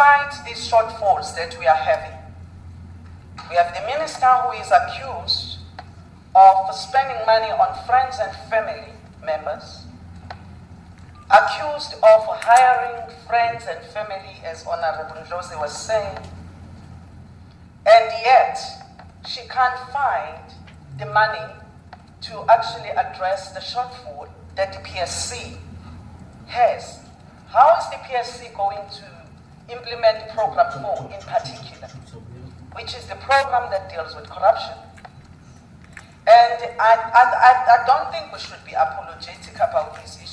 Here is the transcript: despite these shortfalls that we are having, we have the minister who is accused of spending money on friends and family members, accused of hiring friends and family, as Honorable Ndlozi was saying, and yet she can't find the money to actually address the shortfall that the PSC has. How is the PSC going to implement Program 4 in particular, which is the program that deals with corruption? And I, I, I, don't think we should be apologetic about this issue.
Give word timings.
despite 0.00 0.46
these 0.46 0.70
shortfalls 0.70 1.36
that 1.36 1.54
we 1.58 1.66
are 1.66 1.76
having, 1.76 2.16
we 3.50 3.56
have 3.56 3.74
the 3.74 3.82
minister 3.86 4.26
who 4.26 4.52
is 4.58 4.70
accused 4.70 5.58
of 6.34 6.74
spending 6.74 7.18
money 7.26 7.50
on 7.50 7.86
friends 7.86 8.16
and 8.18 8.34
family 8.48 8.94
members, 9.22 9.84
accused 11.30 11.92
of 11.94 12.24
hiring 12.26 13.12
friends 13.26 13.64
and 13.68 13.84
family, 13.92 14.40
as 14.42 14.64
Honorable 14.64 15.20
Ndlozi 15.20 15.60
was 15.60 15.76
saying, 15.76 16.16
and 17.86 18.10
yet 18.24 18.58
she 19.28 19.46
can't 19.48 19.78
find 19.92 20.40
the 20.98 21.06
money 21.12 21.52
to 22.22 22.44
actually 22.48 22.88
address 22.88 23.52
the 23.52 23.60
shortfall 23.60 24.28
that 24.56 24.72
the 24.72 24.78
PSC 24.78 25.58
has. 26.46 27.00
How 27.48 27.76
is 27.78 27.90
the 27.90 27.96
PSC 27.96 28.56
going 28.56 28.88
to 28.92 29.20
implement 29.72 30.28
Program 30.30 30.70
4 30.82 31.10
in 31.14 31.20
particular, 31.22 31.88
which 32.74 32.94
is 32.94 33.06
the 33.06 33.16
program 33.16 33.70
that 33.70 33.90
deals 33.90 34.14
with 34.14 34.28
corruption? 34.28 34.74
And 36.26 36.62
I, 36.78 36.94
I, 37.10 37.82
I, 37.82 37.86
don't 37.86 38.12
think 38.12 38.32
we 38.32 38.38
should 38.38 38.62
be 38.64 38.72
apologetic 38.72 39.56
about 39.56 39.96
this 39.96 40.18
issue. 40.22 40.29